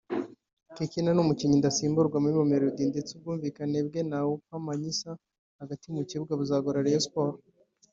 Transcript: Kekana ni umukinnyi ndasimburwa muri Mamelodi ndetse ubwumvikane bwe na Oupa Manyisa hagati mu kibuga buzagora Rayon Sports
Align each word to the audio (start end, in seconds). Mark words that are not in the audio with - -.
Kekana 0.75 1.09
ni 1.13 1.21
umukinnyi 1.25 1.57
ndasimburwa 1.59 2.17
muri 2.21 2.33
Mamelodi 2.39 2.83
ndetse 2.91 3.09
ubwumvikane 3.13 3.77
bwe 3.87 4.01
na 4.09 4.17
Oupa 4.27 4.55
Manyisa 4.65 5.11
hagati 5.59 5.85
mu 5.95 6.01
kibuga 6.09 6.33
buzagora 6.41 6.83
Rayon 6.85 7.03
Sports 7.07 7.43